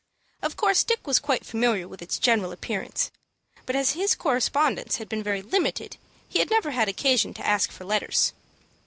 Of 0.41 0.55
course 0.57 0.83
Dick 0.83 1.05
was 1.05 1.19
quite 1.19 1.45
familiar 1.45 1.87
with 1.87 2.01
its 2.01 2.17
general 2.17 2.51
appearance; 2.51 3.11
but 3.67 3.75
as 3.75 3.91
his 3.91 4.15
correspondence 4.15 4.95
had 4.95 5.07
been 5.07 5.21
very 5.21 5.43
limited, 5.43 5.97
he 6.27 6.39
had 6.39 6.49
never 6.49 6.71
had 6.71 6.89
occasion 6.89 7.35
to 7.35 7.45
ask 7.45 7.69
for 7.71 7.85
letters. 7.85 8.33